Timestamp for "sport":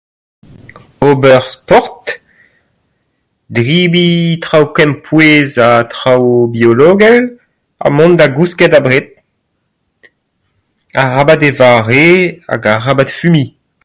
1.53-2.05